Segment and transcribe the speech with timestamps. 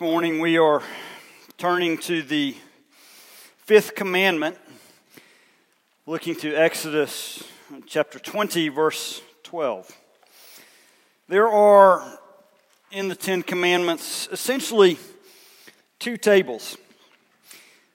[0.00, 0.80] Morning we are
[1.56, 2.54] turning to the
[3.64, 4.56] fifth commandment,
[6.06, 7.42] looking to Exodus
[7.84, 9.90] chapter 20, verse 12.
[11.26, 12.20] There are
[12.92, 14.98] in the Ten Commandments essentially
[15.98, 16.76] two tables.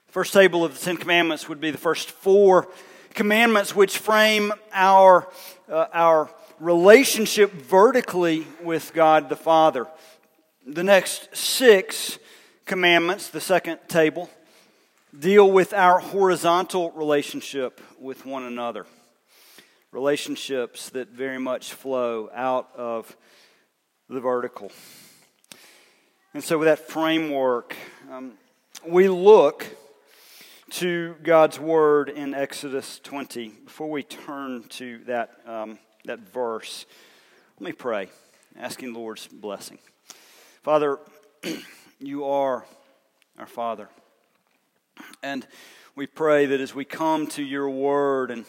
[0.08, 2.68] First table of the Ten Commandments would be the first four
[3.14, 5.26] commandments, which frame our,
[5.70, 6.28] uh, our
[6.60, 9.86] relationship vertically with God the Father.
[10.66, 12.18] The next six
[12.64, 14.30] commandments, the second table,
[15.16, 18.86] deal with our horizontal relationship with one another.
[19.92, 23.14] Relationships that very much flow out of
[24.08, 24.72] the vertical.
[26.32, 27.76] And so, with that framework,
[28.10, 28.32] um,
[28.86, 29.66] we look
[30.70, 33.48] to God's word in Exodus 20.
[33.66, 36.86] Before we turn to that, um, that verse,
[37.60, 38.08] let me pray,
[38.58, 39.78] asking the Lord's blessing.
[40.64, 40.98] Father,
[42.00, 42.64] you are
[43.38, 43.90] our Father.
[45.22, 45.46] And
[45.94, 48.46] we pray that as we come to your word and,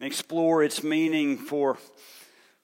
[0.00, 1.78] and explore its meaning for,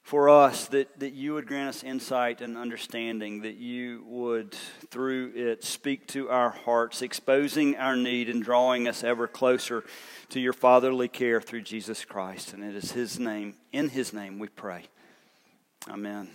[0.03, 4.55] for us, that, that you would grant us insight and understanding, that you would,
[4.91, 9.85] through it, speak to our hearts, exposing our need and drawing us ever closer
[10.31, 12.53] to your fatherly care through Jesus Christ.
[12.53, 14.87] And it is his name, in his name, we pray.
[15.89, 16.31] Amen.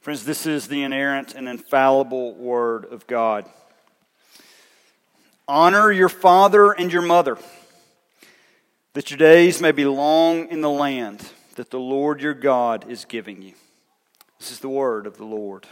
[0.00, 3.46] Friends, this is the inerrant and infallible Word of God.
[5.46, 7.38] Honor your father and your mother,
[8.92, 13.04] that your days may be long in the land that the Lord your God is
[13.04, 13.54] giving you.
[14.38, 15.66] This is the word of the Lord.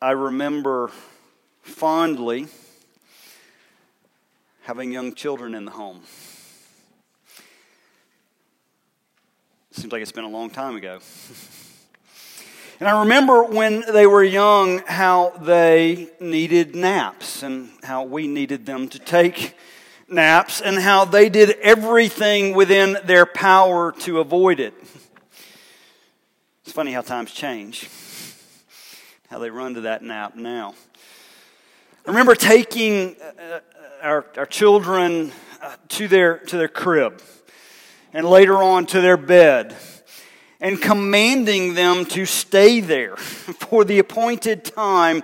[0.00, 0.92] I remember
[1.62, 2.46] fondly
[4.62, 6.02] having young children in the home.
[9.80, 10.98] Seems like it's been a long time ago.
[12.80, 18.66] and I remember when they were young how they needed naps and how we needed
[18.66, 19.56] them to take
[20.06, 24.74] naps and how they did everything within their power to avoid it.
[26.64, 27.88] It's funny how times change,
[29.30, 30.74] how they run to that nap now.
[32.06, 33.60] I remember taking uh,
[34.02, 35.32] our, our children
[35.62, 37.22] uh, to, their, to their crib
[38.12, 39.76] and later on to their bed
[40.60, 45.22] and commanding them to stay there for the appointed time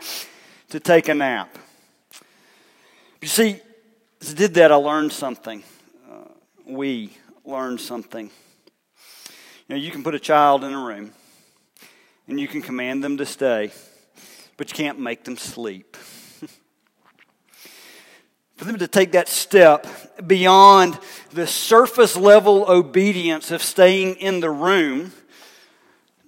[0.70, 1.56] to take a nap.
[3.20, 3.60] You see,
[4.20, 5.62] as I did that, I learned something.
[6.10, 6.28] Uh,
[6.66, 7.10] we
[7.44, 8.30] learned something.
[9.68, 11.12] You know, you can put a child in a room
[12.28, 13.72] and you can command them to stay,
[14.56, 15.96] but you can't make them sleep
[18.56, 19.86] for them to take that step
[20.26, 20.98] beyond
[21.32, 25.12] the surface level obedience of staying in the room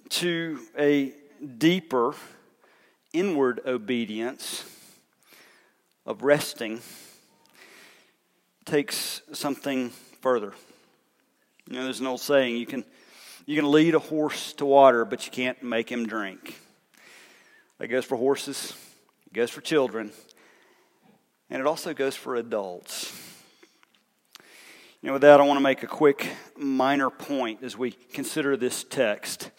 [0.09, 1.11] to a
[1.57, 2.13] deeper
[3.13, 4.63] inward obedience
[6.05, 6.81] of resting
[8.65, 9.89] takes something
[10.21, 10.53] further.
[11.67, 12.83] You know, there's an old saying you can,
[13.47, 16.59] you can lead a horse to water, but you can't make him drink.
[17.79, 18.73] That goes for horses,
[19.25, 20.11] it goes for children,
[21.49, 23.13] and it also goes for adults.
[25.01, 26.27] You know, with that, I want to make a quick
[26.57, 29.49] minor point as we consider this text.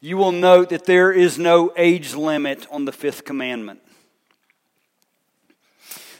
[0.00, 3.80] You will note that there is no age limit on the fifth commandment.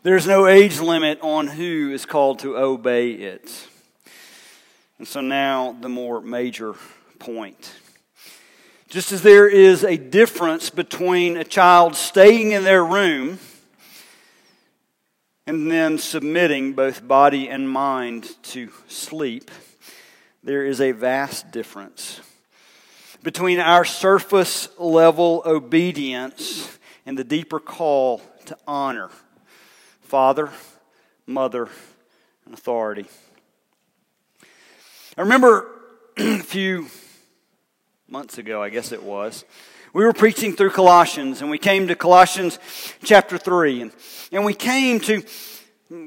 [0.02, 3.68] There's no age limit on who is called to obey it.
[4.98, 6.74] And so now the more major
[7.18, 7.74] point.
[8.88, 13.38] Just as there is a difference between a child staying in their room
[15.46, 19.50] and then submitting both body and mind to sleep,
[20.42, 22.20] there is a vast difference
[23.22, 29.10] between our surface level obedience and the deeper call to honor
[30.02, 30.50] father,
[31.26, 31.68] mother,
[32.44, 33.06] and authority.
[35.16, 35.70] I remember
[36.16, 36.86] a few
[38.06, 39.44] months ago, I guess it was,
[39.94, 42.58] we were preaching through Colossians, and we came to Colossians
[43.04, 43.82] chapter 3.
[43.82, 43.92] And,
[44.32, 45.22] and we came to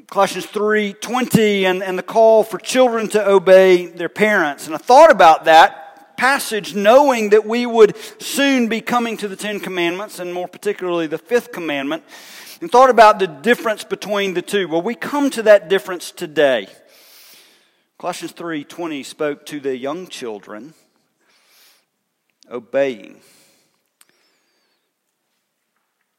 [0.09, 4.67] Colossians 3 20 and, and the call for children to obey their parents.
[4.67, 9.37] And I thought about that passage knowing that we would soon be coming to the
[9.37, 12.03] Ten Commandments, and more particularly the fifth commandment,
[12.59, 14.67] and thought about the difference between the two.
[14.67, 16.67] Well, we come to that difference today.
[17.97, 20.73] Colossians 3:20 spoke to the young children
[22.51, 23.21] obeying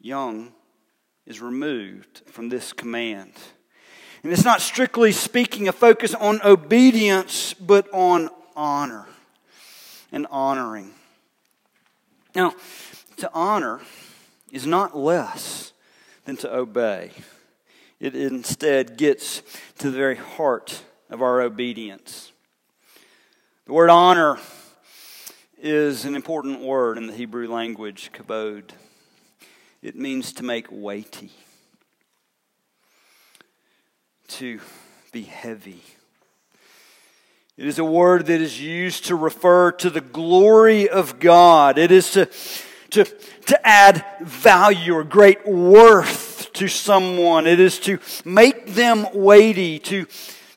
[0.08, 0.52] young
[1.26, 3.32] is removed from this command.
[4.22, 9.06] And it's not strictly speaking a focus on obedience, but on honor
[10.10, 10.94] and honoring.
[12.34, 12.54] Now,
[13.18, 13.80] to honor
[14.50, 15.72] is not less
[16.24, 17.10] than to obey.
[18.00, 19.42] It instead gets
[19.78, 22.32] to the very heart of our obedience.
[23.66, 24.38] The word honor
[25.60, 28.70] is an important word in the Hebrew language, kabod.
[29.80, 31.30] It means to make weighty,
[34.28, 34.60] to
[35.12, 35.82] be heavy.
[37.56, 41.78] It is a word that is used to refer to the glory of God.
[41.78, 42.28] It is to,
[42.90, 47.46] to, to add value or great worth to someone.
[47.46, 50.06] It is to make them weighty, to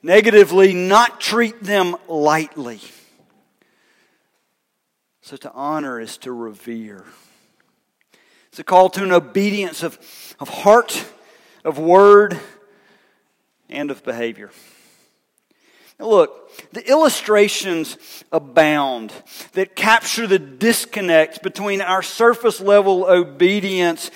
[0.01, 2.81] negatively not treat them lightly.
[5.21, 7.05] So to honor is to revere.
[8.51, 9.97] It's a call to an obedience of,
[10.41, 11.05] of heart,
[11.63, 12.37] of word,
[13.69, 14.51] and of behavior.
[15.97, 19.13] Now look, the illustrations abound
[19.53, 24.11] that capture the disconnect between our surface level obedience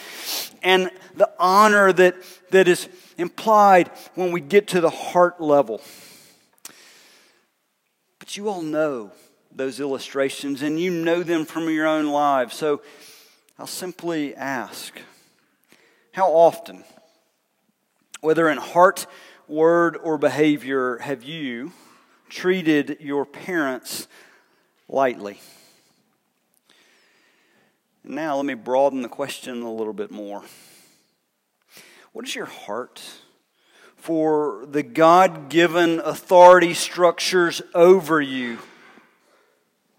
[0.61, 2.15] and the honor that,
[2.51, 5.79] that is implied when we get to the heart level.
[8.19, 9.11] But you all know
[9.55, 12.57] those illustrations and you know them from your own lives.
[12.57, 12.81] So
[13.57, 14.99] I'll simply ask
[16.11, 16.83] how often,
[18.19, 19.07] whether in heart,
[19.47, 21.71] word, or behavior, have you
[22.27, 24.09] treated your parents
[24.89, 25.39] lightly?
[28.03, 30.43] Now, let me broaden the question a little bit more.
[32.11, 33.01] What is your heart
[33.95, 38.59] for the God given authority structures over you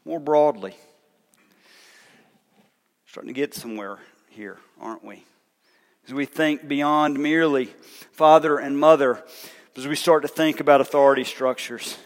[0.04, 0.76] more broadly?
[3.16, 3.98] Starting to get somewhere
[4.28, 5.24] here, aren't we?
[6.06, 7.70] As we think beyond merely
[8.12, 9.24] father and mother,
[9.74, 11.96] as we start to think about authority structures.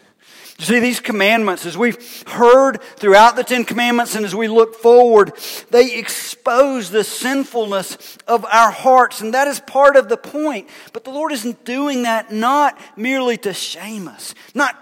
[0.57, 4.73] You see, these commandments, as we've heard throughout the Ten Commandments and as we look
[4.73, 5.33] forward,
[5.69, 9.19] they expose the sinfulness of our hearts.
[9.19, 10.69] And that is part of the point.
[10.93, 14.77] But the Lord isn't doing that not merely to shame us, not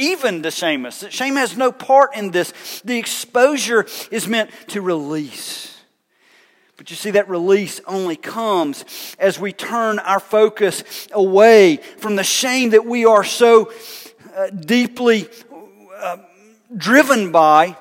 [0.00, 1.04] even to shame us.
[1.10, 2.80] Shame has no part in this.
[2.84, 5.76] The exposure is meant to release.
[6.76, 10.82] But you see, that release only comes as we turn our focus
[11.12, 13.70] away from the shame that we are so
[14.34, 15.28] uh, deeply
[15.94, 16.16] uh,
[16.74, 17.76] driven by.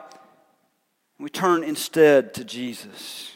[1.17, 3.31] We turn instead to Jesus.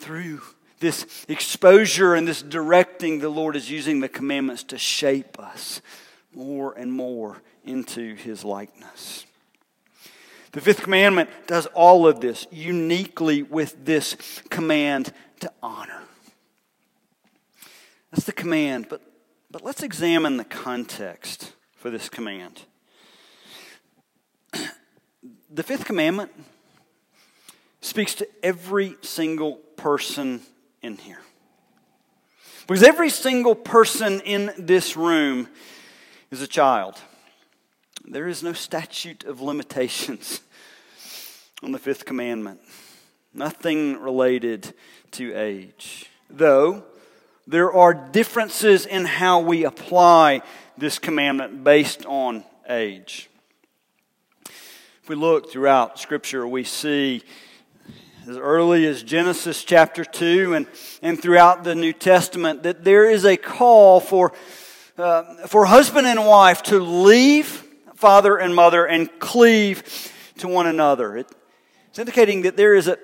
[0.00, 0.40] Through
[0.80, 5.80] this exposure and this directing, the Lord is using the commandments to shape us
[6.36, 9.24] more and more into his likeness.
[10.52, 14.16] The fifth commandment does all of this uniquely with this
[14.48, 16.02] command to honor.
[18.10, 19.02] That's the command, but,
[19.50, 22.62] but let's examine the context for this command.
[25.48, 26.32] The fifth commandment
[27.80, 30.42] speaks to every single person
[30.82, 31.20] in here.
[32.66, 35.48] Because every single person in this room
[36.30, 36.96] is a child.
[38.04, 40.40] There is no statute of limitations
[41.62, 42.60] on the fifth commandment.
[43.32, 44.74] Nothing related
[45.12, 46.10] to age.
[46.30, 46.84] Though
[47.46, 50.42] there are differences in how we apply
[50.76, 53.30] this commandment based on age.
[55.02, 57.22] If we look throughout Scripture, we see
[58.28, 60.66] as early as Genesis chapter 2 and,
[61.00, 64.32] and throughout the New Testament that there is a call for,
[64.98, 71.16] uh, for husband and wife to leave father and mother and cleave to one another.
[71.16, 71.26] It,
[71.88, 72.98] it's indicating that there is a,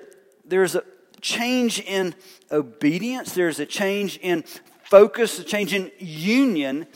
[0.45, 0.83] there is a
[1.21, 2.15] change in
[2.51, 4.43] obedience, there's a change in
[4.83, 6.87] focus, a change in union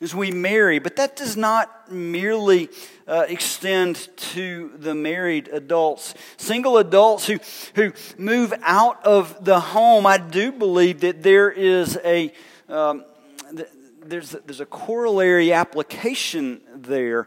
[0.00, 0.78] as we marry.
[0.78, 2.68] But that does not merely
[3.06, 6.14] uh, extend to the married adults.
[6.36, 7.38] Single adults who,
[7.74, 12.32] who move out of the home, I do believe that there is a.
[12.68, 13.04] Um,
[14.08, 17.26] there's a, there's a corollary application there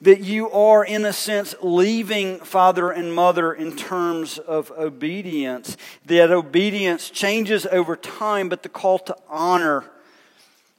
[0.00, 5.76] that you are, in a sense, leaving father and mother in terms of obedience.
[6.06, 9.84] That obedience changes over time, but the call to honor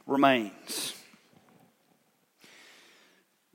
[0.06, 0.94] remains.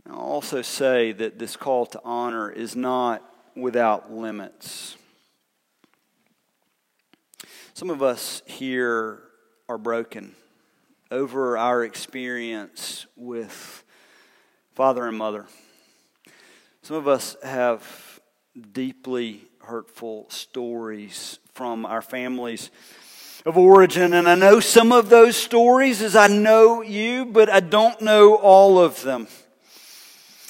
[0.08, 3.22] I'll also say that this call to honor is not
[3.56, 4.96] without limits.
[7.72, 9.22] Some of us here
[9.68, 10.34] are broken
[11.14, 13.84] over our experience with
[14.74, 15.46] father and mother.
[16.82, 18.20] Some of us have
[18.72, 22.72] deeply hurtful stories from our families
[23.46, 27.60] of origin, and I know some of those stories as I know you, but I
[27.60, 29.28] don't know all of them.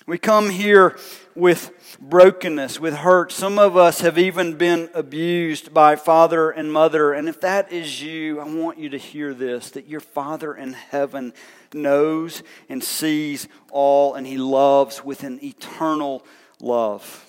[0.07, 0.99] We come here
[1.35, 3.33] with brokenness, with hurt.
[3.33, 7.15] Some of us have even been abused by father and mother.
[7.15, 10.75] And if that is you, I want you to hear this that your Father in
[10.75, 11.33] heaven
[11.73, 16.23] knows and sees all, and He loves with an eternal
[16.61, 17.25] love.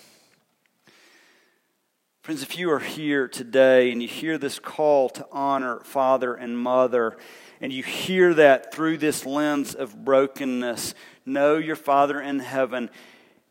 [2.25, 6.57] Friends, if you are here today and you hear this call to honor father and
[6.57, 7.15] mother,
[7.61, 12.89] and you hear that through this lens of brokenness, know your Father in heaven.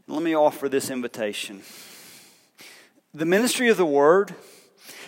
[0.09, 1.63] Let me offer this invitation.
[3.15, 4.35] The ministry of the Word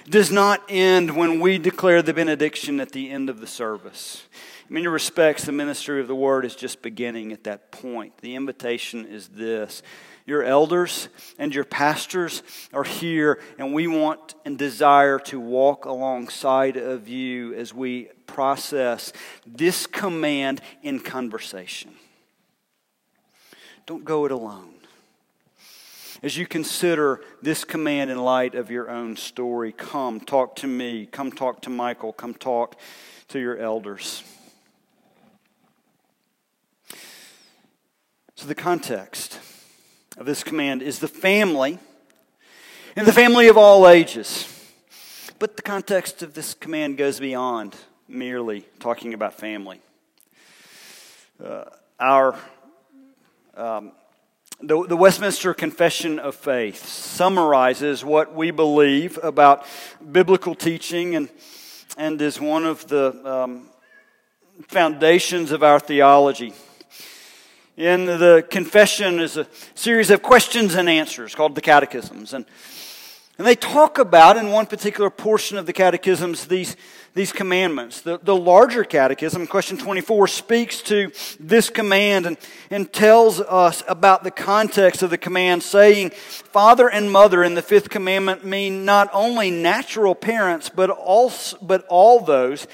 [0.08, 4.22] does not end when we declare the benediction at the end of the service.
[4.68, 8.18] In many respects, the ministry of the Word is just beginning at that point.
[8.18, 9.82] The invitation is this
[10.26, 12.42] your elders and your pastors
[12.72, 19.12] are here, and we want and desire to walk alongside of you as we process
[19.46, 21.94] this command in conversation.
[23.86, 24.74] Don't go it alone.
[26.22, 31.06] As you consider this command in light of your own story, come talk to me.
[31.06, 32.12] Come talk to Michael.
[32.12, 32.76] Come talk
[33.28, 34.24] to your elders.
[38.34, 39.38] So, the context
[40.16, 41.78] of this command is the family,
[42.96, 44.52] and the family of all ages.
[45.38, 47.76] But the context of this command goes beyond
[48.08, 49.80] merely talking about family.
[51.44, 51.64] Uh,
[52.00, 52.38] our
[53.54, 53.92] um,
[54.60, 59.66] the, the, Westminster Confession of Faith summarizes what we believe about
[60.12, 61.28] biblical teaching and,
[61.98, 63.68] and is one of the um,
[64.68, 66.54] foundations of our theology.
[67.76, 72.32] In the confession is a series of questions and answers called the catechisms.
[72.32, 72.46] And,
[73.38, 76.76] and they talk about, in one particular portion of the catechisms, these
[77.16, 78.02] these commandments.
[78.02, 82.36] The, the larger catechism, question 24, speaks to this command and,
[82.70, 87.62] and tells us about the context of the command, saying, Father and mother in the
[87.62, 92.66] fifth commandment mean not only natural parents, but, also, but all those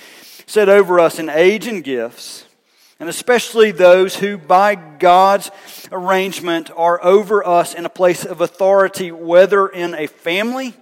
[0.46, 2.44] set over us in age and gifts,
[3.02, 5.50] and especially those who, by God's
[5.90, 10.72] arrangement, are over us in a place of authority, whether in a family,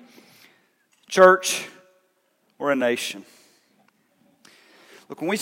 [1.08, 1.66] church,
[2.58, 3.24] or a nation.
[5.08, 5.38] Look, when we,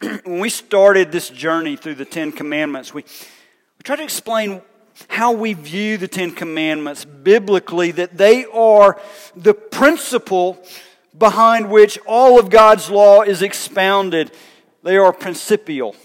[0.22, 4.62] when we started this journey through the Ten Commandments, we, we tried to explain
[5.08, 8.96] how we view the Ten Commandments biblically, that they are
[9.34, 10.64] the principle
[11.18, 14.30] behind which all of God's law is expounded.
[14.84, 15.96] They are principial.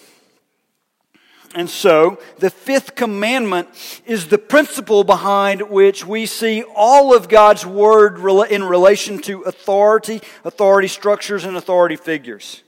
[1.57, 3.67] And so, the fifth commandment
[4.05, 8.19] is the principle behind which we see all of God's word
[8.51, 12.61] in relation to authority, authority structures, and authority figures.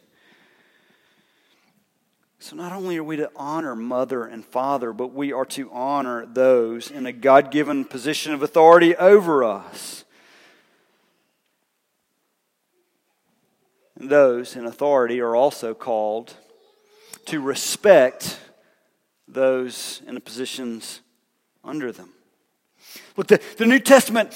[2.40, 6.26] So, not only are we to honor mother and father, but we are to honor
[6.26, 10.04] those in a God given position of authority over us.
[14.00, 16.34] And those in authority are also called
[17.28, 18.40] to respect
[19.34, 21.02] those in the positions
[21.64, 22.10] under them.
[23.18, 24.34] Look, the, the New Testament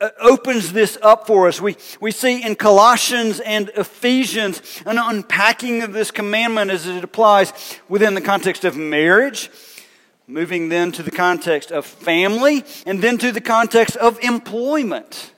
[0.00, 1.60] uh, opens this up for us.
[1.60, 7.52] We, we see in Colossians and Ephesians an unpacking of this commandment as it applies
[7.88, 9.50] within the context of marriage,
[10.26, 15.32] moving then to the context of family, and then to the context of employment.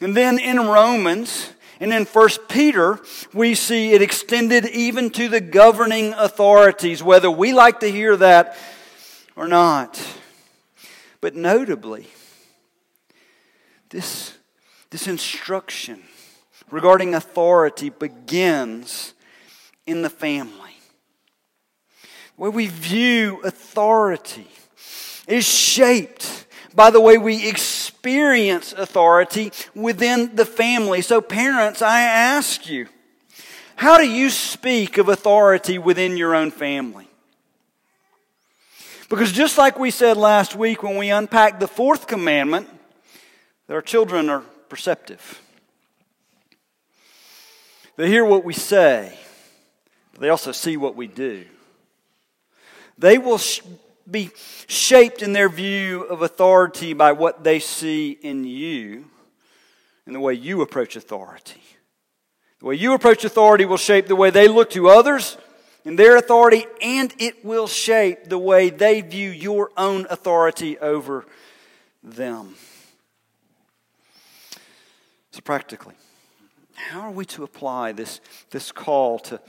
[0.00, 1.48] And then in Romans,
[1.82, 3.00] and in 1 Peter,
[3.34, 8.56] we see it extended even to the governing authorities, whether we like to hear that
[9.34, 10.00] or not.
[11.20, 12.06] But notably,
[13.90, 14.32] this,
[14.90, 16.04] this instruction
[16.70, 19.12] regarding authority begins
[19.84, 20.76] in the family.
[22.36, 24.46] Where we view authority
[25.26, 26.46] is shaped
[26.76, 31.02] by the way we experience authority within the family.
[31.02, 32.88] So, parents, I ask you,
[33.76, 37.08] how do you speak of authority within your own family?
[39.08, 42.68] Because just like we said last week when we unpacked the fourth commandment,
[43.66, 45.40] that our children are perceptive.
[47.96, 49.18] They hear what we say,
[50.12, 51.44] but they also see what we do.
[52.96, 53.38] They will
[54.10, 54.30] be
[54.66, 59.06] shaped in their view of authority by what they see in you
[60.06, 61.62] and the way you approach authority.
[62.60, 65.36] The way you approach authority will shape the way they look to others
[65.84, 71.26] in their authority, and it will shape the way they view your own authority over
[72.02, 72.54] them.
[75.32, 75.94] So, practically,
[76.74, 79.40] how are we to apply this, this call to,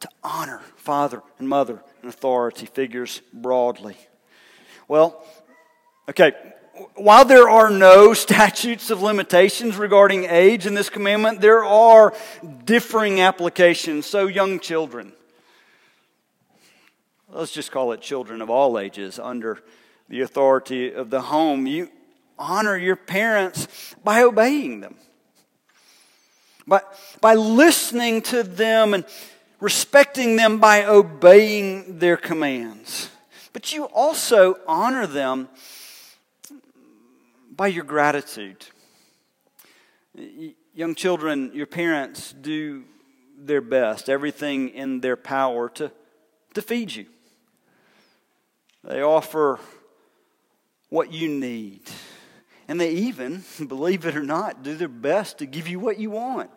[0.00, 3.96] to honor father and mother and authority figures broadly?
[4.88, 5.24] Well,
[6.10, 6.32] okay,
[6.96, 12.14] while there are no statutes of limitations regarding age in this commandment, there are
[12.66, 14.04] differing applications.
[14.04, 15.14] So, young children,
[17.30, 19.62] let's just call it children of all ages under
[20.10, 21.88] the authority of the home, you
[22.38, 24.96] honor your parents by obeying them,
[26.66, 26.82] by,
[27.22, 29.06] by listening to them and
[29.64, 33.08] respecting them by obeying their commands.
[33.54, 35.48] But you also honor them
[37.50, 38.66] by your gratitude.
[40.74, 42.84] Young children, your parents do
[43.38, 45.90] their best, everything in their power to,
[46.52, 47.06] to feed you.
[48.82, 49.58] They offer
[50.90, 51.80] what you need.
[52.68, 56.10] And they even, believe it or not, do their best to give you what you
[56.10, 56.50] want.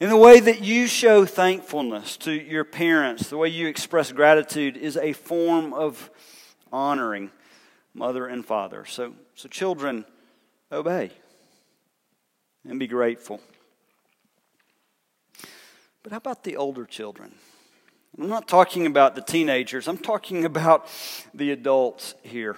[0.00, 4.78] In the way that you show thankfulness to your parents, the way you express gratitude
[4.78, 6.10] is a form of
[6.72, 7.30] honoring
[7.92, 8.86] mother and father.
[8.86, 10.06] So, so children,
[10.72, 11.10] obey
[12.66, 13.42] and be grateful.
[16.02, 17.34] But how about the older children?
[18.18, 20.88] I'm not talking about the teenagers, I'm talking about
[21.34, 22.56] the adults here.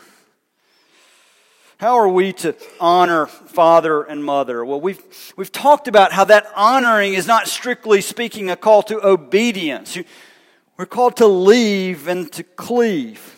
[1.83, 4.65] How are we to honor father and mother?
[4.65, 5.03] Well, we've,
[5.35, 9.99] we've talked about how that honoring is not strictly speaking a call to obedience.
[10.77, 13.37] We're called to leave and to cleave.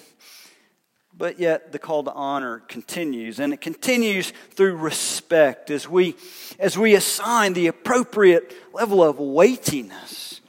[1.17, 6.15] But yet the call to honor continues, and it continues through respect as we,
[6.59, 10.43] as we assign the appropriate level of weightiness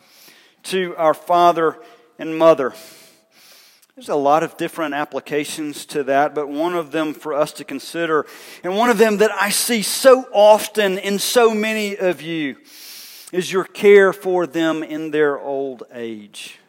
[0.63, 1.77] to our father
[2.19, 2.73] and mother.
[3.95, 7.63] There's a lot of different applications to that, but one of them for us to
[7.63, 8.25] consider,
[8.61, 12.57] and one of them that I see so often in so many of you,
[13.31, 16.59] is your care for them in their old age.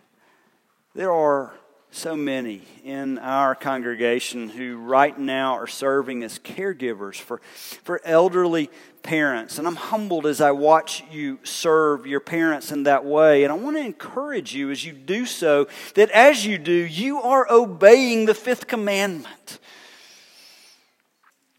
[0.95, 1.53] There are
[1.91, 7.39] so many in our congregation who right now are serving as caregivers for,
[7.83, 8.71] for elderly
[9.07, 9.59] parents.
[9.59, 13.45] And I'm humbled as I watch you serve your parents in that way.
[13.45, 17.23] And I want to encourage you as you do so that as you do, you
[17.23, 19.61] are obeying the fifth commandment.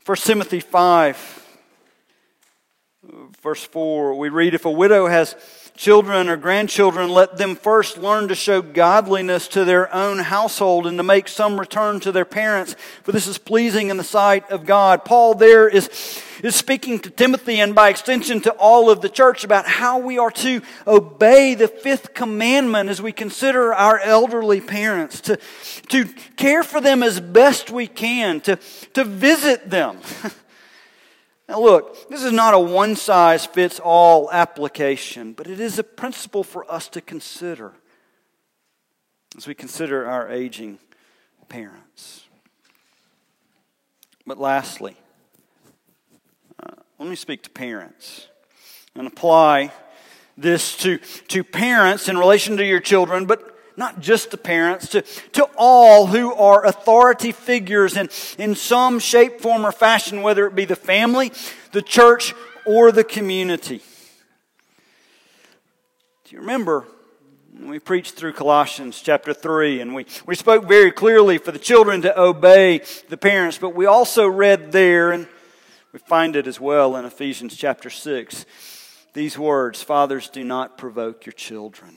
[0.06, 1.58] 1 Timothy 5,
[3.42, 5.36] verse 4, we read If a widow has
[5.76, 10.98] children or grandchildren, let them first learn to show godliness to their own household and
[10.98, 14.66] to make some return to their parents, for this is pleasing in the sight of
[14.66, 15.06] God.
[15.06, 15.90] Paul there is,
[16.44, 20.18] is speaking to Timothy and by extension to all of the church about how we
[20.18, 25.38] are to obey the fifth commandment as we consider our elderly parents, to,
[25.90, 28.58] to care for them as best we can, to,
[28.94, 30.00] to visit them.
[31.50, 35.84] Now, look, this is not a one size fits all application, but it is a
[35.84, 37.74] principle for us to consider
[39.38, 40.80] as we consider our aging
[41.48, 42.26] parents.
[44.26, 44.98] But lastly,
[47.00, 48.28] let me speak to parents
[48.96, 49.72] and apply
[50.36, 55.04] this to, to parents in relation to your children, but not just to parents, to,
[55.34, 60.56] to all who are authority figures in, in some shape, form, or fashion, whether it
[60.56, 61.32] be the family,
[61.72, 62.34] the church,
[62.66, 63.82] or the community.
[66.26, 66.86] Do you remember
[67.64, 72.02] we preached through Colossians chapter 3, and we, we spoke very clearly for the children
[72.04, 75.28] to obey the parents, but we also read there, and
[75.98, 78.46] we find it as well in Ephesians chapter 6,
[79.14, 81.96] these words Fathers, do not provoke your children.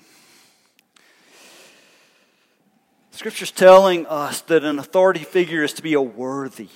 [3.11, 6.71] Scripture's telling us that an authority figure is to be a worthy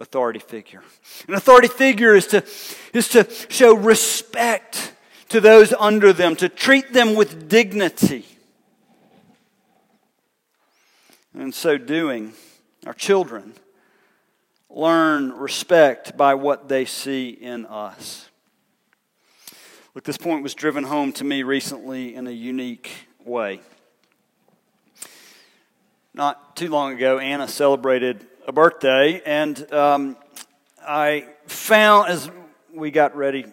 [0.00, 0.82] authority figure.
[1.28, 2.44] An authority figure is to,
[2.92, 4.94] is to show respect
[5.28, 8.26] to those under them, to treat them with dignity.
[11.32, 12.32] And in so doing,
[12.84, 13.54] our children
[14.70, 18.28] learn respect by what they see in us.
[19.94, 22.90] Look, this point was driven home to me recently in a unique
[23.24, 23.60] way.
[26.12, 30.16] Not too long ago, Anna celebrated a birthday, and um,
[30.86, 32.30] I found, as
[32.72, 33.44] we got ready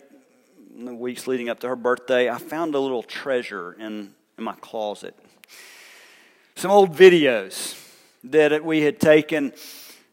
[0.78, 4.44] in the weeks leading up to her birthday, I found a little treasure in, in
[4.44, 5.16] my closet.
[6.56, 7.80] Some old videos
[8.26, 9.54] that we had taken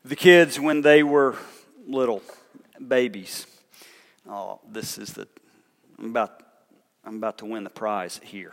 [0.04, 1.36] the kids when they were
[1.86, 2.22] little
[2.86, 3.46] babies.
[4.28, 5.26] Oh, this is the,
[5.98, 6.42] I'm about,
[7.04, 8.52] I'm about to win the prize here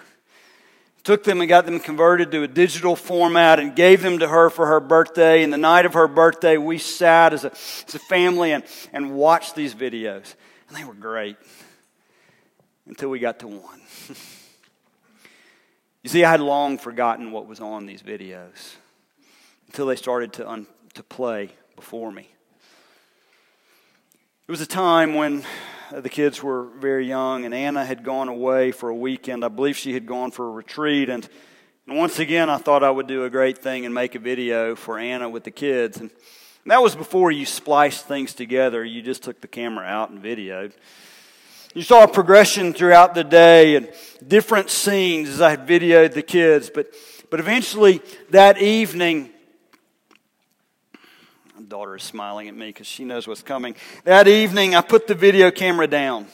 [1.07, 4.49] took them and got them converted to a digital format and gave them to her
[4.49, 5.41] for her birthday.
[5.41, 9.15] And the night of her birthday, we sat as a, as a family and, and
[9.15, 10.35] watched these videos.
[10.67, 11.37] And they were great
[12.87, 13.79] until we got to one.
[16.03, 18.75] you see, I had long forgotten what was on these videos.
[19.67, 22.27] until they started to, un- to play before me.
[24.47, 25.43] It was a time when
[25.91, 29.45] the kids were very young, and Anna had gone away for a weekend.
[29.45, 31.09] I believe she had gone for a retreat.
[31.09, 31.27] And,
[31.85, 34.75] and once again, I thought I would do a great thing and make a video
[34.75, 35.97] for Anna with the kids.
[35.97, 36.09] And
[36.65, 38.83] that was before you spliced things together.
[38.83, 40.73] You just took the camera out and videoed.
[41.75, 43.87] You saw a progression throughout the day and
[44.27, 46.71] different scenes as I had videoed the kids.
[46.73, 46.91] But,
[47.29, 49.29] but eventually, that evening,
[51.67, 53.75] daughter is smiling at me because she knows what's coming.
[54.05, 56.27] That evening, I put the video camera down.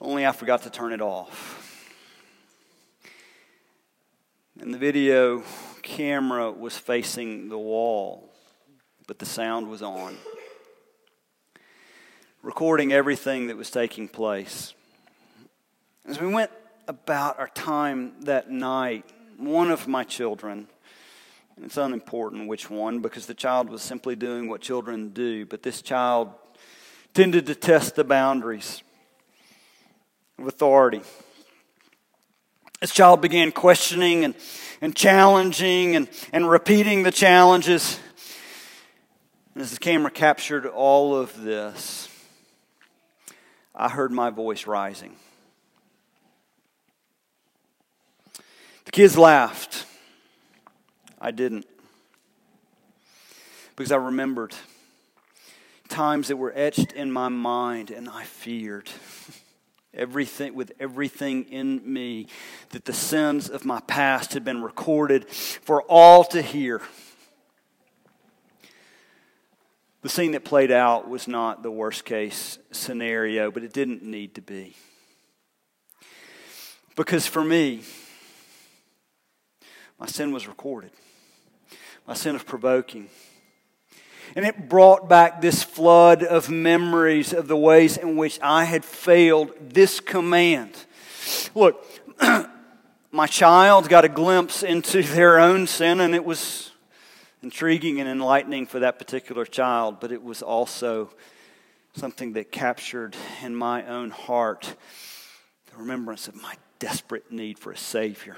[0.00, 1.62] Only I forgot to turn it off.
[4.58, 5.42] And the video
[5.82, 8.32] camera was facing the wall,
[9.06, 10.16] but the sound was on,
[12.42, 14.72] recording everything that was taking place.
[16.06, 16.50] As we went
[16.88, 19.04] about our time that night,
[19.36, 20.68] one of my children,
[21.62, 25.80] it's unimportant which one because the child was simply doing what children do, but this
[25.80, 26.30] child
[27.14, 28.82] tended to test the boundaries
[30.38, 31.00] of authority.
[32.80, 34.34] This child began questioning and,
[34.82, 37.98] and challenging and, and repeating the challenges.
[39.54, 42.10] And as the camera captured all of this,
[43.74, 45.16] I heard my voice rising.
[48.84, 49.85] The kids laughed.
[51.20, 51.66] I didn't.
[53.74, 54.54] Because I remembered
[55.88, 58.90] times that were etched in my mind and I feared.
[59.96, 62.26] everything with everything in me
[62.70, 66.82] that the sins of my past had been recorded for all to hear.
[70.02, 74.34] The scene that played out was not the worst case scenario, but it didn't need
[74.36, 74.76] to be.
[76.94, 77.82] Because for me,
[79.98, 80.90] my sin was recorded.
[82.06, 83.08] My sin of provoking
[84.36, 88.84] and it brought back this flood of memories of the ways in which I had
[88.84, 90.76] failed this command.
[91.54, 91.82] Look,
[93.10, 96.72] my child got a glimpse into their own sin, and it was
[97.42, 101.10] intriguing and enlightening for that particular child, but it was also
[101.94, 104.76] something that captured in my own heart
[105.70, 108.36] the remembrance of my desperate need for a Savior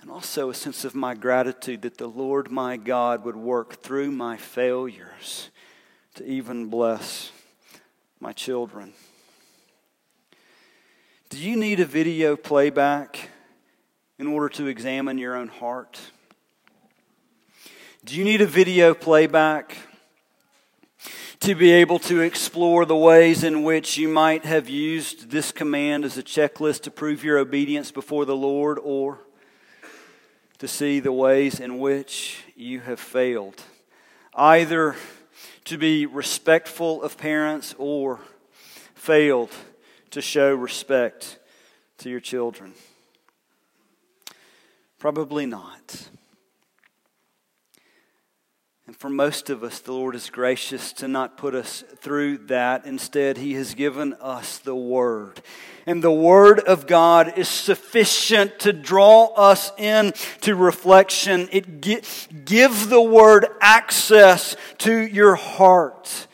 [0.00, 4.10] and also a sense of my gratitude that the Lord my God would work through
[4.10, 5.50] my failures
[6.14, 7.32] to even bless
[8.18, 8.94] my children.
[11.28, 13.28] Do you need a video playback
[14.18, 16.00] in order to examine your own heart?
[18.04, 19.76] Do you need a video playback
[21.40, 26.04] to be able to explore the ways in which you might have used this command
[26.04, 29.20] as a checklist to prove your obedience before the Lord or
[30.60, 33.62] to see the ways in which you have failed,
[34.34, 34.94] either
[35.64, 38.20] to be respectful of parents or
[38.94, 39.50] failed
[40.10, 41.38] to show respect
[41.96, 42.74] to your children?
[44.98, 46.10] Probably not.
[48.90, 52.86] And for most of us, the Lord is gracious to not put us through that.
[52.86, 55.40] Instead, He has given us the Word
[55.86, 61.48] and the Word of God is sufficient to draw us in to reflection.
[61.52, 66.26] It give the Word access to your heart.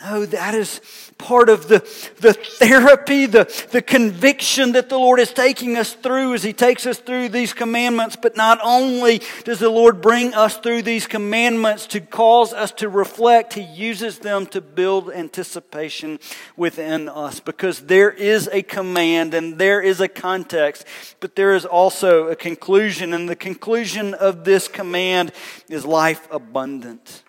[0.00, 0.78] No, that is
[1.24, 1.78] part of the,
[2.20, 6.86] the therapy, the, the conviction that the Lord is taking us through as He takes
[6.86, 8.14] us through these commandments.
[8.14, 12.90] But not only does the Lord bring us through these commandments to cause us to
[12.90, 16.20] reflect, He uses them to build anticipation
[16.58, 20.84] within us because there is a command and there is a context,
[21.20, 23.14] but there is also a conclusion.
[23.14, 25.32] And the conclusion of this command
[25.70, 27.23] is life abundant.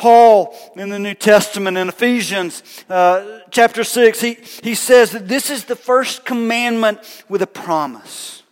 [0.00, 5.50] Paul in the New Testament in Ephesians uh, chapter 6, he, he says that this
[5.50, 8.42] is the first commandment with a promise.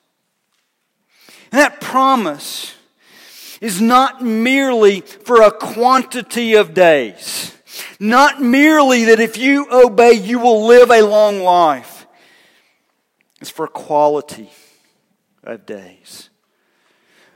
[1.51, 2.75] And that promise
[3.63, 7.57] is not merely for a quantity of days,
[7.99, 12.07] not merely that if you obey, you will live a long life.
[13.41, 14.51] It's for quality
[15.43, 16.29] of days.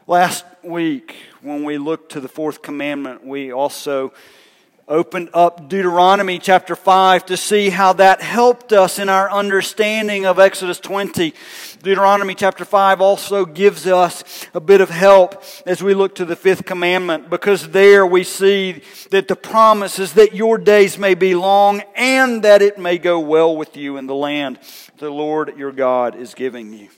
[0.07, 4.13] Last week, when we look to the fourth commandment, we also
[4.87, 10.39] opened up Deuteronomy chapter 5 to see how that helped us in our understanding of
[10.39, 11.35] Exodus 20.
[11.83, 16.37] Deuteronomy chapter 5 also gives us a bit of help as we look to the
[16.37, 21.35] fifth commandment because there we see that the promise is that your days may be
[21.35, 24.59] long and that it may go well with you in the land
[24.99, 26.89] the Lord your God is giving you.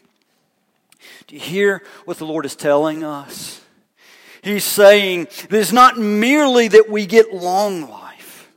[1.26, 3.63] Do you hear what the Lord is telling us?
[4.44, 8.52] He's saying that it's not merely that we get long life,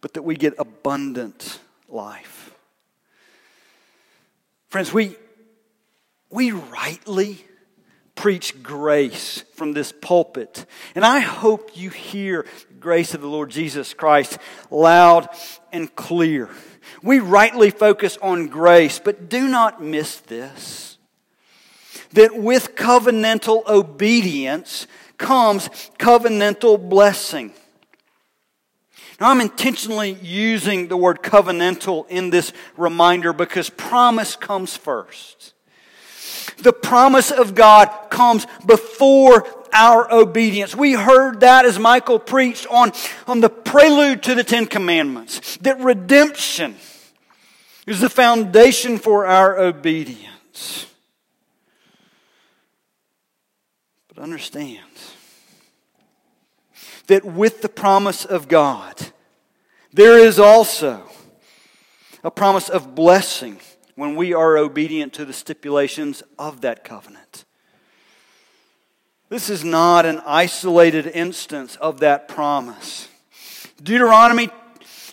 [0.00, 2.54] but that we get abundant life.
[4.68, 5.16] Friends, we,
[6.30, 7.44] we rightly
[8.14, 10.64] preach grace from this pulpit.
[10.94, 14.38] And I hope you hear the grace of the Lord Jesus Christ
[14.70, 15.28] loud
[15.72, 16.48] and clear.
[17.02, 20.89] We rightly focus on grace, but do not miss this
[22.12, 24.86] that with covenantal obedience
[25.18, 25.68] comes
[25.98, 27.52] covenantal blessing.
[29.20, 35.52] Now, I'm intentionally using the word covenantal in this reminder because promise comes first.
[36.58, 40.74] The promise of God comes before our obedience.
[40.74, 42.92] We heard that as Michael preached on,
[43.26, 46.76] on the prelude to the Ten Commandments, that redemption
[47.86, 50.86] is the foundation for our obedience.
[54.20, 54.84] But understand
[57.06, 58.94] that with the promise of God,
[59.94, 61.08] there is also
[62.22, 63.60] a promise of blessing
[63.94, 67.46] when we are obedient to the stipulations of that covenant.
[69.30, 73.08] This is not an isolated instance of that promise.
[73.82, 74.50] Deuteronomy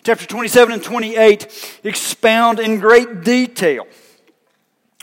[0.04, 3.88] chapter 27 and 28 expound in great detail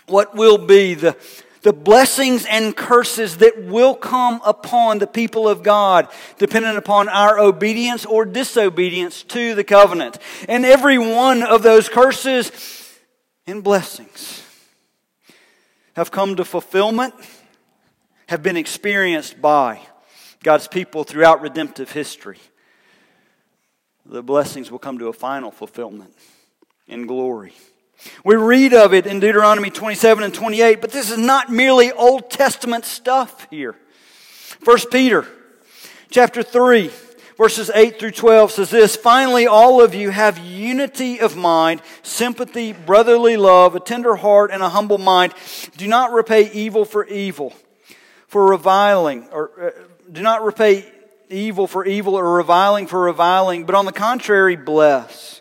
[0.07, 1.17] what will be the,
[1.65, 6.07] the blessings and curses that will come upon the people of God,
[6.39, 10.19] dependent upon our obedience or disobedience to the covenant.
[10.47, 12.53] And every one of those curses
[13.47, 14.43] and blessings
[15.97, 17.15] have come to fulfillment,
[18.29, 19.81] have been experienced by
[20.43, 22.39] God's people throughout redemptive history.
[24.05, 26.15] The blessings will come to a final fulfillment
[26.87, 27.55] in glory.
[28.25, 32.31] We read of it in Deuteronomy 27 and 28, but this is not merely Old
[32.31, 33.75] Testament stuff here.
[34.65, 35.27] 1 Peter
[36.11, 36.91] chapter 3
[37.37, 42.73] verses 8 through 12 says this Finally, all of you have unity of mind, sympathy,
[42.73, 45.35] brotherly love, a tender heart, and a humble mind.
[45.77, 47.53] Do not repay evil for evil,
[48.27, 49.71] for reviling, or uh,
[50.11, 50.91] do not repay
[51.29, 55.41] evil for evil or reviling for reviling, but on the contrary, bless.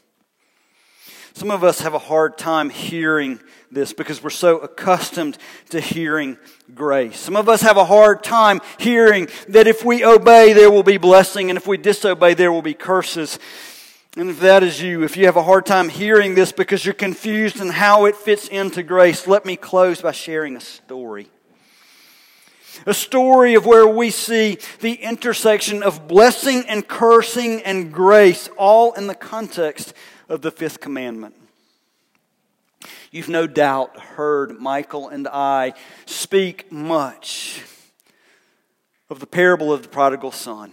[1.33, 3.39] Some of us have a hard time hearing
[3.71, 5.37] this because we're so accustomed
[5.69, 6.37] to hearing
[6.75, 7.19] grace.
[7.19, 10.97] Some of us have a hard time hearing that if we obey, there will be
[10.97, 13.39] blessing, and if we disobey, there will be curses.
[14.17, 16.93] And if that is you, if you have a hard time hearing this because you're
[16.93, 21.29] confused in how it fits into grace, let me close by sharing a story.
[22.85, 28.91] A story of where we see the intersection of blessing and cursing and grace, all
[28.93, 29.93] in the context
[30.31, 31.35] of the fifth commandment.
[33.11, 35.73] You've no doubt heard Michael and I
[36.05, 37.61] speak much
[39.09, 40.71] of the parable of the prodigal son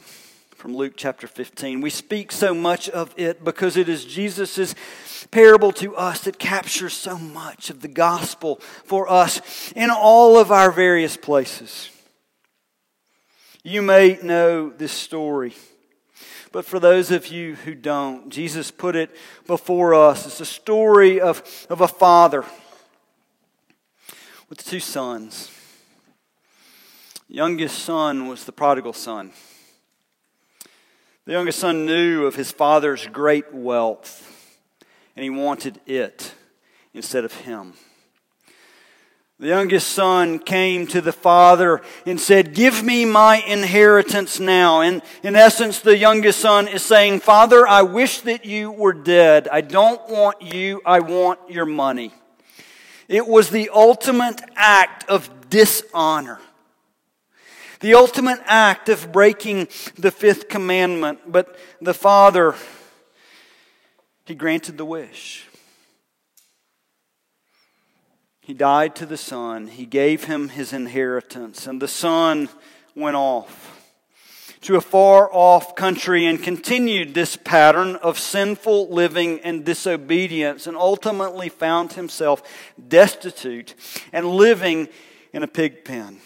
[0.54, 1.80] from Luke chapter 15.
[1.80, 4.76] We speak so much of it because it is Jesus'
[5.32, 10.52] parable to us that captures so much of the gospel for us in all of
[10.52, 11.90] our various places.
[13.64, 15.54] You may know this story.
[16.50, 19.14] But for those of you who don't, Jesus put it
[19.46, 20.26] before us.
[20.26, 22.44] It's a story of, of a father
[24.48, 25.50] with two sons.
[27.28, 29.32] Youngest son was the prodigal son.
[31.26, 34.56] The youngest son knew of his father's great wealth,
[35.14, 36.32] and he wanted it
[36.94, 37.74] instead of him.
[39.40, 44.81] The youngest son came to the father and said, Give me my inheritance now.
[44.81, 49.46] And in essence, the youngest son is saying, Father, I wish that you were dead.
[49.46, 52.12] I don't want you, I want your money.
[53.07, 56.40] It was the ultimate act of dishonor.
[57.79, 61.31] The ultimate act of breaking the fifth commandment.
[61.31, 62.57] But the father,
[64.27, 65.47] he granted the wish.
[68.48, 69.66] He died to the son.
[69.66, 72.48] He gave him his inheritance, and the son
[72.94, 73.78] went off
[74.62, 80.78] to a far off country and continued this pattern of sinful living and disobedience and
[80.78, 82.42] ultimately found himself
[82.88, 83.74] destitute
[84.14, 84.88] and living
[85.34, 86.16] in a pig pen.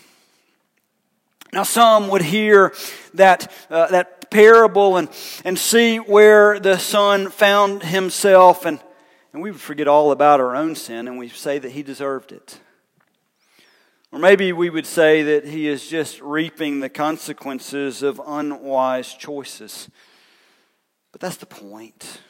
[1.52, 2.72] Now, some would hear
[3.14, 5.08] that, uh, that parable and,
[5.44, 8.78] and see where the son found himself, and,
[9.32, 12.32] and we would forget all about our own sin and we say that he deserved
[12.32, 12.58] it.
[14.12, 19.88] Or maybe we would say that he is just reaping the consequences of unwise choices.
[21.12, 22.20] But that's the point.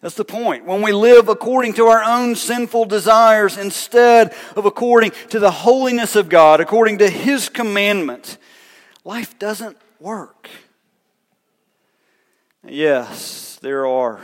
[0.00, 0.66] That's the point.
[0.66, 6.16] When we live according to our own sinful desires instead of according to the holiness
[6.16, 8.36] of God, according to His commandment,
[9.04, 10.50] life doesn't work.
[12.64, 14.20] Yes, there are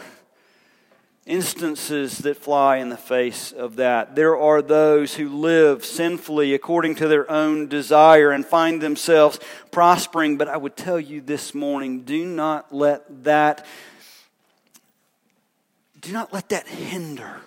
[1.25, 4.17] instances that fly in the face of that.
[4.17, 9.39] There are those who live sinfully according to their own desire and find themselves
[9.71, 10.37] prospering.
[10.37, 13.67] But I would tell you this morning do not let that.
[16.01, 17.41] Do not let that hinder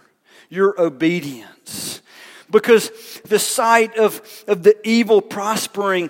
[0.49, 2.01] your obedience.
[2.49, 2.91] Because
[3.25, 6.09] the sight of, of the evil prospering,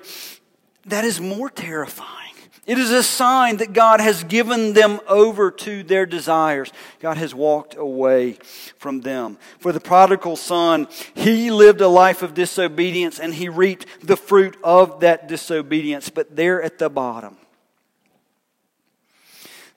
[0.85, 2.24] that is more terrifying
[2.65, 6.71] it is a sign that God has given them over to their desires.
[6.99, 8.39] God has walked away
[8.79, 9.37] from them.
[9.59, 14.57] For the prodigal son, he lived a life of disobedience and he reaped the fruit
[14.63, 16.09] of that disobedience.
[16.09, 17.37] But there at the bottom,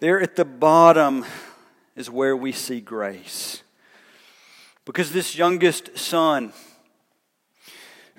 [0.00, 1.26] there at the bottom
[1.94, 3.62] is where we see grace.
[4.86, 6.54] Because this youngest son,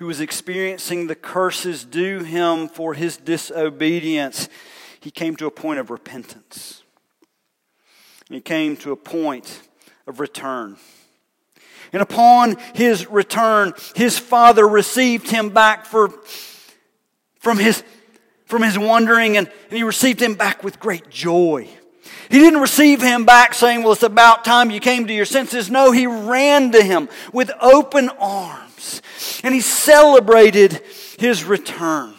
[0.00, 4.48] who was experiencing the curses due him for his disobedience,
[4.98, 6.82] he came to a point of repentance.
[8.30, 9.60] He came to a point
[10.06, 10.78] of return.
[11.92, 16.08] And upon his return, his father received him back for,
[17.38, 17.84] from, his,
[18.46, 21.68] from his wandering, and, and he received him back with great joy.
[22.30, 25.70] He didn't receive him back saying, Well, it's about time you came to your senses.
[25.70, 28.69] No, he ran to him with open arms
[29.42, 30.82] and he celebrated
[31.18, 32.14] his return.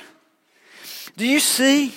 [1.17, 1.93] Do you see?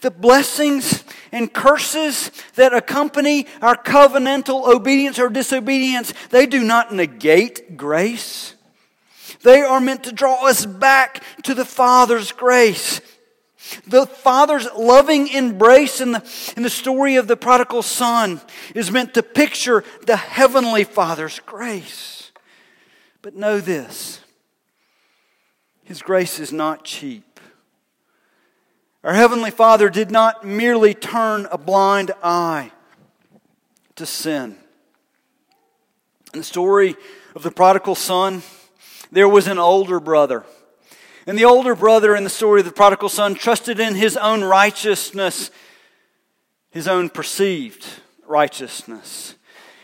[0.00, 7.76] The blessings and curses that accompany our covenantal obedience or disobedience, they do not negate
[7.76, 8.54] grace.
[9.42, 13.00] They are meant to draw us back to the Father's grace.
[13.86, 18.40] The Father's loving embrace in the, in the story of the prodigal son
[18.74, 22.19] is meant to picture the Heavenly Father's grace.
[23.22, 24.20] But know this
[25.84, 27.40] His grace is not cheap.
[29.02, 32.70] Our Heavenly Father did not merely turn a blind eye
[33.96, 34.56] to sin.
[36.32, 36.96] In the story
[37.34, 38.42] of the prodigal son,
[39.10, 40.44] there was an older brother.
[41.26, 44.44] And the older brother in the story of the prodigal son trusted in his own
[44.44, 45.50] righteousness,
[46.70, 47.86] his own perceived
[48.26, 49.34] righteousness,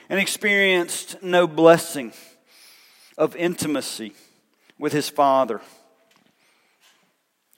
[0.08, 2.12] and experienced no blessing
[3.16, 4.12] of intimacy
[4.78, 5.60] with his father.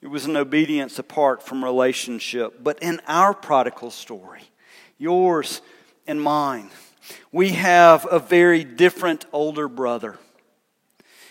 [0.01, 2.63] It was an obedience apart from relationship.
[2.63, 4.43] But in our prodigal story,
[4.97, 5.61] yours
[6.07, 6.69] and mine,
[7.31, 10.17] we have a very different older brother.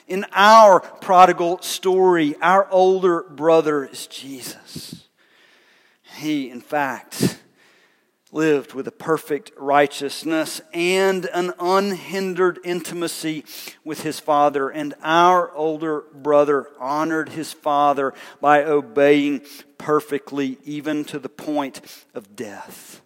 [0.06, 5.06] In our prodigal story, our older brother is Jesus.
[6.16, 7.38] He, in fact,
[8.32, 13.44] lived with a perfect righteousness and an unhindered intimacy
[13.84, 14.68] with his father.
[14.68, 19.42] And our older brother honored his father by obeying
[19.78, 21.80] perfectly, even to the point
[22.14, 23.00] of death.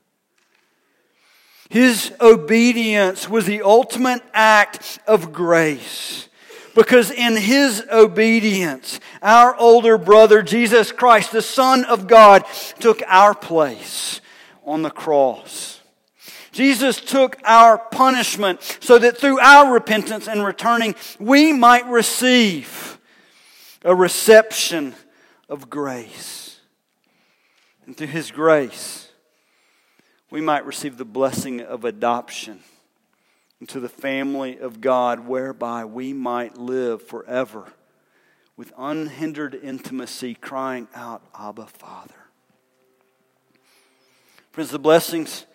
[1.69, 6.29] His obedience was the ultimate act of grace.
[6.75, 12.45] Because in his obedience, our older brother, Jesus Christ, the Son of God,
[12.81, 14.23] took our place
[14.65, 15.81] on the cross.
[16.53, 22.99] Jesus took our punishment so that through our repentance and returning, we might receive
[23.85, 24.95] a reception
[25.49, 26.61] of grace.
[27.87, 29.11] And through His grace,
[30.31, 32.61] we might receive the blessing of adoption
[33.61, 37.73] into the family of God, whereby we might live forever
[38.57, 42.22] with unhindered intimacy, crying out, Abba, Father.
[44.53, 45.47] Friends, the blessings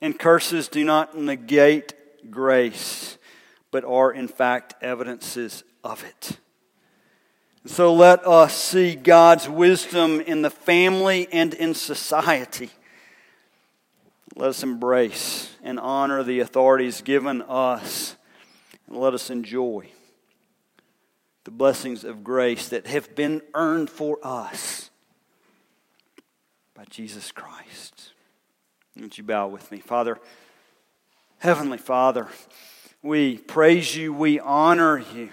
[0.00, 1.92] and curses do not negate
[2.30, 3.18] grace,
[3.70, 6.38] but are in fact evidences of it.
[7.66, 12.70] So let us see God's wisdom in the family and in society.
[14.34, 18.16] Let us embrace and honor the authorities given us,
[18.86, 19.90] and let us enjoy
[21.44, 24.88] the blessings of grace that have been earned for us
[26.72, 27.99] by Jesus Christ.
[29.00, 29.78] Would you bow with me?
[29.78, 30.18] Father,
[31.38, 32.28] Heavenly Father,
[33.02, 35.30] we praise you, we honor you.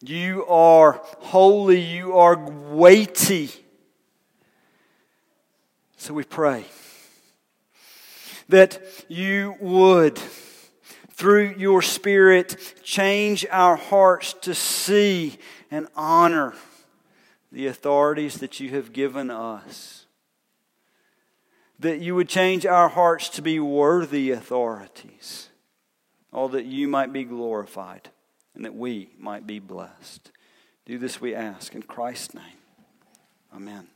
[0.00, 3.50] You are holy, you are weighty.
[5.96, 6.64] So we pray
[8.48, 10.18] that you would,
[11.12, 15.38] through your Spirit, change our hearts to see
[15.70, 16.54] and honor
[17.52, 19.97] the authorities that you have given us
[21.78, 25.48] that you would change our hearts to be worthy authorities,
[26.32, 28.10] all that you might be glorified
[28.54, 30.32] and that we might be blessed.
[30.84, 32.44] Do this, we ask, in Christ's name.
[33.54, 33.88] Amen.